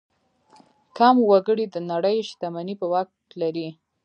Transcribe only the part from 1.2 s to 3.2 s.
وګړي د نړۍ شتمني په واک